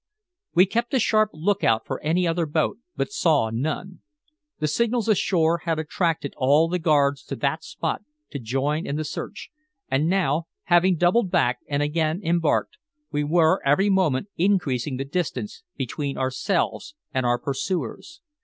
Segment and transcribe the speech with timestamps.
[0.55, 4.01] We kept a sharp look out for any other boat, but saw none.
[4.57, 8.01] The signals ashore had attracted all the guards to that spot
[8.31, 9.51] to join in the search,
[9.91, 12.77] and now, having doubled back and again embarked,
[13.11, 18.21] we were every moment increasing the distance between ourselves and our pursuers.